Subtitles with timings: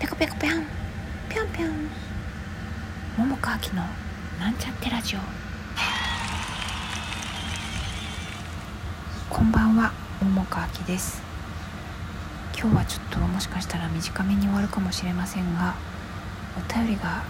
[0.00, 0.64] ペコペコぴょん
[1.28, 1.90] ぴょんぴょん
[3.16, 3.82] 桃川きの
[4.38, 5.18] なんちゃってラジオ。
[9.28, 9.92] こんばんは
[10.22, 11.20] 桃川きです。
[12.56, 15.74] 今日はちょっともしかしたら短めに終わるかもしれませんが
[16.56, 17.24] お便りが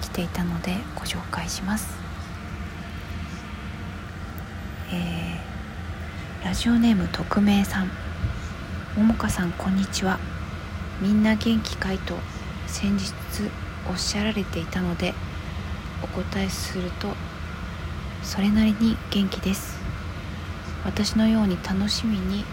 [0.00, 1.94] 来ていたのでご紹介します。
[4.90, 7.90] えー、ラジオネーム匿名さん。
[8.96, 10.18] 桃香さんこんにちは。
[11.00, 12.14] みんな元気かいと
[12.66, 13.12] 先日
[13.88, 15.14] おっしゃられていたので
[16.02, 17.14] お答えすると
[18.22, 19.78] それなりに元気です。
[20.84, 22.44] 私のように楽しみに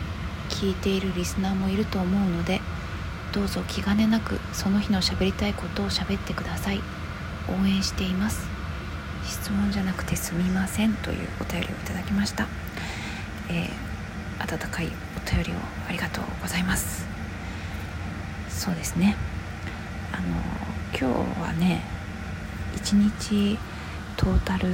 [0.50, 2.62] 聞いているリスナーもいると思うので
[3.32, 6.82] どうぞ気兼ねなくその日の喋りたいことを喋ってください。
[7.48, 8.48] 応援しています。
[9.26, 12.48] 質問じゃなくてすみませんというお便りをいただきました、
[13.50, 15.55] えー、温かいお便りを
[15.88, 17.15] ありがとうございます。
[18.66, 19.16] そうですね。
[20.12, 20.26] あの
[20.90, 21.84] 今日はね
[22.76, 23.60] 一日
[24.18, 24.68] トータル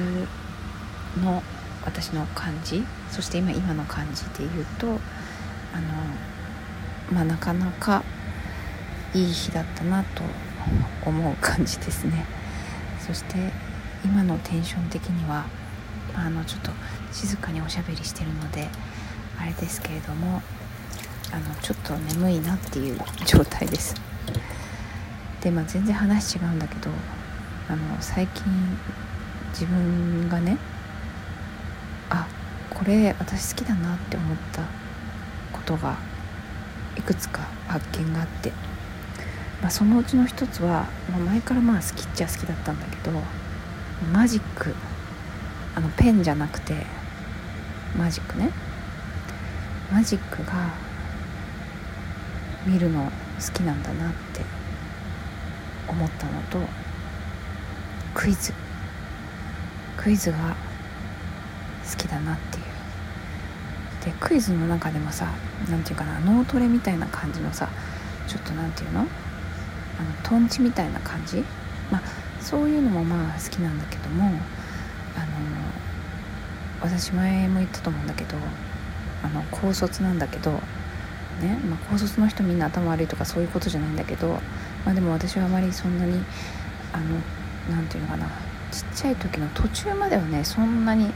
[1.21, 1.43] の
[1.83, 4.97] 私の感じそして今今の感じで言うとあの
[7.11, 8.05] まあなかなか
[9.13, 10.23] いい日だったなと
[11.05, 12.25] 思う感じですね。
[13.05, 13.51] そして
[14.05, 15.45] 今のテンション的には、
[16.15, 16.71] あのちょっと
[17.11, 18.69] 静かにおしゃべりしてるので
[19.37, 20.41] あれですけれども
[21.31, 23.95] あのちょっと眠いなっていう状態です。
[25.41, 26.89] でまあ全然話違うんだけど
[27.69, 28.43] あの最近
[29.53, 30.57] 自分がね
[32.09, 32.27] あ
[32.69, 34.61] これ私好きだなって思った
[35.51, 35.97] ことが
[36.97, 38.51] いくつか発見があって、
[39.61, 43.11] まあ、そのうちの一つは、まあ、前からまあ好きっちゃ好きだったんだけど
[44.13, 44.75] マジック
[45.75, 46.85] あのペンじゃなくて
[47.97, 48.51] マジックね。
[49.91, 50.69] マジックが
[52.65, 53.11] 見るの好
[53.53, 54.41] きなんだなって
[55.87, 56.59] 思ったのと
[58.13, 58.53] クイズ。
[59.97, 60.55] クイズが
[61.89, 62.63] 好きだなっていう。
[64.05, 65.27] でクイズの中でもさ
[65.69, 67.69] 何て言うかな脳トレみたいな感じのさ
[68.27, 69.01] ちょっと何て言うの？
[69.01, 69.07] あの
[70.23, 71.43] トンチみたいな感じ？
[71.91, 72.01] まあ
[72.39, 74.35] そういうのもまあ好きなんだけどもあの
[76.81, 78.37] 私前も言ったと思うんだけど
[79.23, 80.59] あの高卒なんだけど
[81.41, 84.39] ね、まあ、高卒の人みんな頭悪いとかそういうことじゃないんだけど、
[84.85, 86.23] まあ、でも私はあまりそんなに
[86.93, 87.17] あの
[87.69, 88.27] 何て言うのかな
[88.71, 91.11] ちっちゃい時の途中まではねそんなに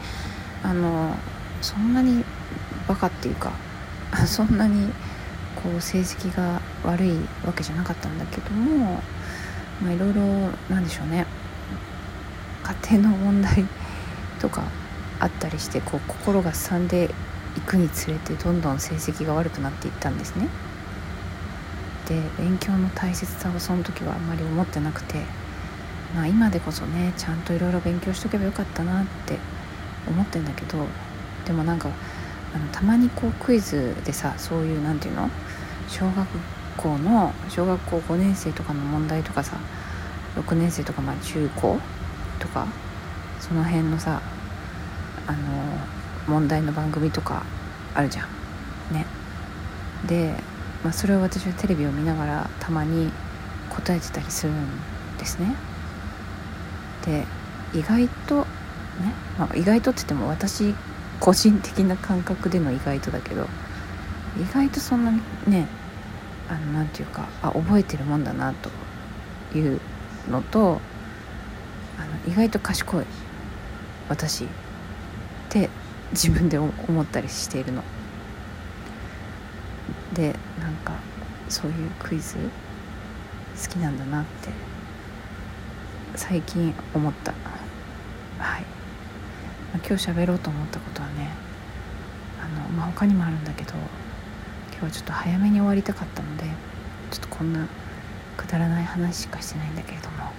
[0.64, 1.16] あの
[1.62, 2.24] そんなに
[2.88, 3.52] バカっていうか
[4.28, 4.92] そんなに
[5.56, 9.02] こう成績が悪いわけじゃなかったんだけども
[9.82, 10.22] まあいろいろ
[10.70, 11.26] なんでしょうね。
[12.90, 13.64] 家庭の問題
[14.40, 14.64] とか
[15.20, 17.14] あったりしてこう心がすさんで
[17.58, 20.48] いくにつれてどんどん成績が悪くなっていったんですね。
[22.08, 25.24] で勉強の大切さをその時はあんまり思ってなくて
[26.14, 29.40] まあ今でこそねちゃんといろいろ勉強しとけばよかったなって
[30.08, 30.86] 思ってんだけど
[31.46, 31.90] でもなんか
[32.54, 35.30] あのたまにこうクイズでさそういう何て言うの？
[35.88, 36.28] 小学
[36.78, 39.58] 校の小学校5年生とかの問題とかさ
[40.36, 41.80] 6年生とかまあ中高
[42.40, 42.68] とか
[43.40, 44.22] その辺のさ
[45.28, 45.38] あの
[46.28, 47.44] 問題の番組とか
[47.94, 48.28] あるじゃん。
[48.94, 49.06] ね。
[50.08, 50.36] で、
[50.84, 53.12] まあ、それを私はテレビを見ながらたまに
[53.70, 55.56] 答えてたりするんですね。
[57.06, 57.26] で
[57.74, 58.46] 意外とね、
[59.38, 60.74] まあ、意外とって言っても私
[61.20, 63.48] 個人的な感覚での意外とだけど
[64.38, 65.68] 意外とそんなにね
[66.50, 68.70] あのなんていうかあ覚えてるもんだなと
[69.58, 69.80] いう
[70.30, 70.80] のと
[71.98, 73.06] あの意外と賢い。
[74.08, 74.46] 私。
[74.46, 74.48] っ
[75.50, 75.70] て
[76.12, 76.72] 自分で思
[77.02, 77.84] ったりしているの。
[80.14, 80.94] でなんか
[81.50, 84.50] そういうクイズ好きなんだなって
[86.16, 87.34] 最近思った。
[88.38, 88.68] はい、ま
[89.76, 91.30] あ、今日喋ろうと思ったことはね
[92.42, 93.74] あの、まあ、他にもあるんだけど
[94.72, 96.44] 今日はちょっと早めに終わりたかったので
[97.12, 97.68] ちょっとこんな
[98.38, 100.34] くだらない話しかしてないんだけれどもま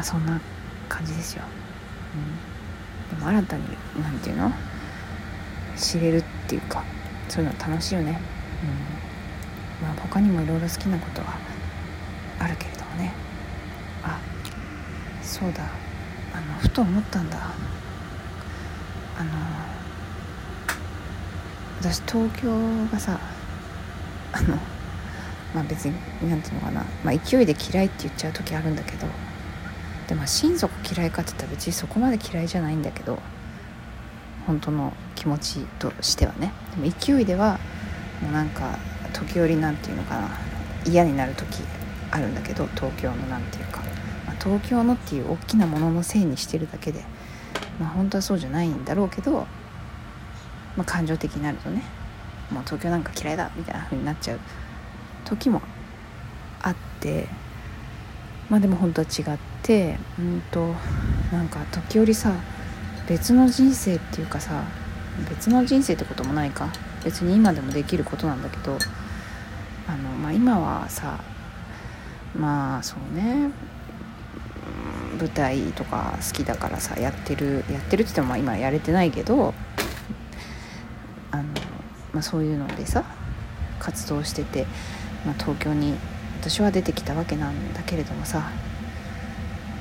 [0.00, 0.40] あそんな
[0.88, 1.42] 感じですよ、
[2.14, 2.51] うん、
[3.12, 3.64] でも新たに
[4.00, 4.52] 何て言うの？
[5.76, 6.84] 知れるっていうか
[7.28, 8.20] そういうの楽しいよね、
[9.80, 11.38] うん、まあ他にもいろいろ好きなことは
[12.38, 13.12] あるけれどもね。
[14.02, 14.18] あ
[15.22, 15.62] そうだ。
[16.34, 17.38] あのふと思ったんだ。
[19.18, 19.30] あの
[21.80, 23.18] 私東京がさ
[24.32, 24.56] あの
[25.54, 29.06] まあ別に何て言うのかな、まあ、勢いで嫌いって言っちゃう時あるんだけど。
[30.08, 33.18] でも親族嫌いかって言ったら別にそこまで嫌いじゃないんだけど
[34.46, 36.52] 本当の気持ちとしてはね。
[36.76, 37.58] でも勢いでは
[38.20, 38.78] もうなんか
[39.12, 40.28] 時折なんていうのかな
[40.86, 41.62] 嫌になる時
[42.10, 43.80] あるんだけど東京の何て言うか、
[44.26, 47.04] まあ、東京のっていう大きなもののせいにしてるだけで
[47.78, 49.46] まあ本当はそうじゃないんだろうけど、
[50.76, 51.82] まあ、感情的になるとね
[52.50, 54.40] もう東京なんか嫌いだみたいな風になっちゃう
[55.24, 55.62] 時も
[56.60, 57.28] あって
[58.52, 60.74] まあでも本当は違ってうんと
[61.32, 62.34] なんか時折さ
[63.08, 64.62] 別の人生っていうかさ
[65.30, 66.68] 別の人生ってこともないか。
[67.02, 68.78] 別に今でもできることなんだけど
[69.88, 71.18] あの、まあ、今はさ
[72.38, 73.50] まあそうね
[75.18, 79.54] 舞台とか好きだからさやってるやってるって言ってもまあ今やれてないけど
[81.30, 81.42] あの、
[82.12, 83.04] まあ、そういうのでさ
[83.78, 84.66] 活動してて、
[85.26, 85.94] まあ、東京に
[86.42, 88.50] 私は出てきたわけなんだけれどもさ。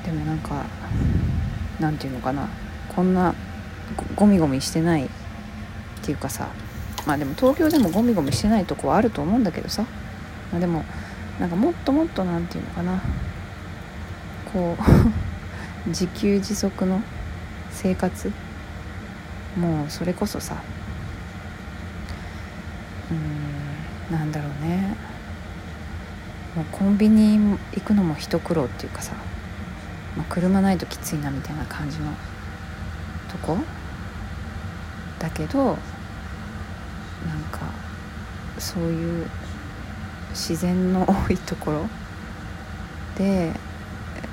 [0.05, 0.65] でもなんか
[1.79, 2.47] なんていうのかな。
[2.95, 3.33] こんな
[4.15, 5.09] ゴミゴミしてないっ
[6.03, 6.49] ていうかさ。
[7.07, 9.87] まあでも東京でもゴミゴミしてないとこはあると思うんだけどさ、
[10.51, 10.85] まあ、でも
[11.39, 13.01] なんかもっともっと何て言うのかな。
[14.53, 14.77] こ
[15.87, 17.01] う 自給自足の
[17.71, 18.31] 生活。
[19.57, 20.57] もうそれこそさ。
[23.09, 23.13] う
[24.13, 25.10] んなんだろうね。
[26.55, 27.37] もうコンビニ
[27.73, 29.13] 行くのも一苦労っていうかさ、
[30.17, 32.11] まあ、車ないときついなみたいな感じの
[33.31, 33.57] とこ？
[35.19, 35.77] だけどなん
[37.51, 37.61] か
[38.57, 39.27] そういう
[40.31, 41.87] 自然の多いところ？
[43.17, 43.53] で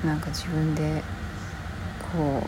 [0.05, 1.03] なんか自分で
[2.13, 2.43] こ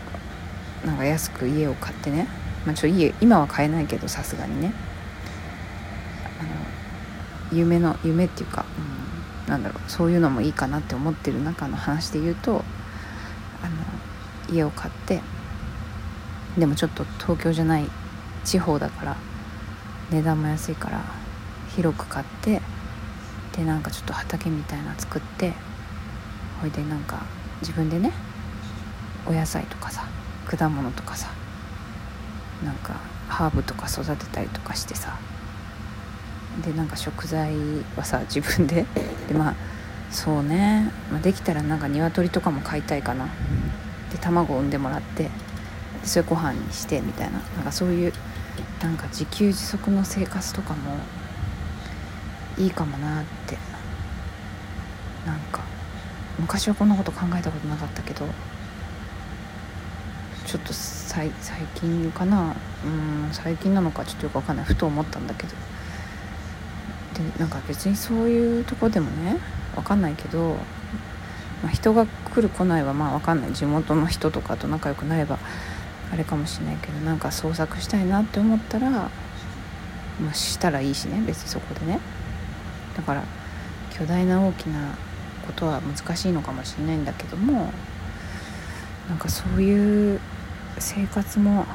[0.84, 2.26] うなんか安く家を買ってね、
[2.64, 4.73] まあ、ちょ家今は買えないけどさすがにね。
[6.40, 6.49] あの
[7.58, 8.84] 夢の夢っていうか、うん、
[9.48, 12.64] なんだろうそういうのもいいかなって思ってる中の話で言うと
[13.62, 15.20] あの家を買って
[16.58, 17.88] でもちょっと東京じゃない
[18.44, 19.16] 地方だから
[20.10, 21.02] 値段も安いから
[21.75, 22.60] 広く買って
[23.56, 25.52] でなんかちょっと畑みたいな作って
[26.60, 27.22] ほいでなんか
[27.60, 28.12] 自分でね
[29.26, 30.06] お野菜とかさ
[30.46, 31.31] 果物とかさ
[32.64, 32.94] なんか
[33.28, 35.19] ハーブとか育てたりとかしてさ
[36.64, 37.54] でなんか食材
[37.96, 38.84] はさ自分で
[39.31, 39.55] でまあ
[40.11, 43.27] そうね、まあ、できたらなんか鶏とかも飼いたいかな。
[44.11, 45.31] で卵を産んでもらって
[46.03, 47.38] それご飯にしてみたいな。
[47.38, 48.12] なんかそういう
[48.82, 50.97] なんか自給自足の生活とかも
[52.59, 53.56] いいかもなって。
[55.25, 55.61] なんか
[56.38, 58.25] 昔はこんなこと考えたことなかったけど
[60.47, 61.31] ちょっと最
[61.75, 62.56] 近かな。
[62.85, 64.65] うん最近なのかちょっとよくわかんない。
[64.65, 65.55] ふと思ったんだけど。
[67.38, 69.38] なんか別にそういうとこでもね
[69.76, 70.56] わかんないけど、
[71.62, 73.52] まあ、人が来る来ないはまあわかんない。
[73.52, 75.38] 地元の人とかと仲良くなれば
[76.12, 79.11] あれかもしれないけどなんか創作したいなって思ったら、ま
[80.31, 81.22] あ、したらいいしね。
[81.26, 82.00] 別にそこでね。
[82.96, 83.23] だから
[83.90, 84.94] 巨大な大きな
[85.46, 87.73] ことは難しいのかもしれないんだけども
[89.08, 90.20] なんかそういう
[90.78, 91.66] 生活も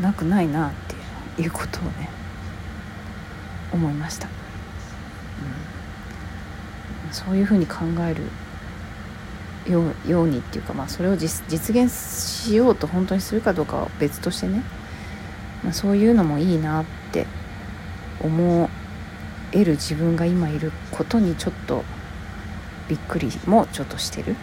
[0.00, 0.72] なくないなっ
[1.36, 2.08] ていうことをね
[3.72, 4.28] 思いました、
[7.06, 8.22] うん、そういうふうに考える
[9.70, 14.62] ようようにっていうか、まあ、それを実現しようと本当にするかどうかは別としてね、
[15.62, 17.26] まあ、そういうのもいいなって
[18.22, 18.68] 思
[19.52, 21.84] える自分が今いることにちょっと
[22.88, 24.36] びっくりもちょっとしてる、うん、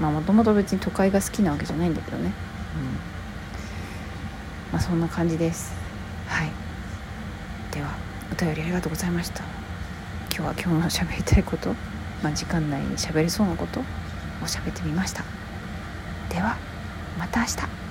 [0.00, 2.32] まあもともと別に都会が好きなわけじゃないんだけどね、うん。
[4.72, 5.74] まあ、そんな感じです。
[6.26, 6.50] はい。
[7.72, 9.42] ではお便りありがとうございました。
[10.34, 11.74] 今日は今日の喋りたいこと
[12.22, 13.84] まあ、時間内に喋りそうなことを
[14.42, 15.24] 喋ってみました。
[16.30, 16.56] では
[17.18, 17.85] また明日。